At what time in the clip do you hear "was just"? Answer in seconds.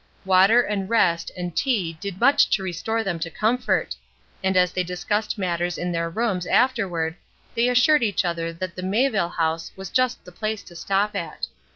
9.75-10.25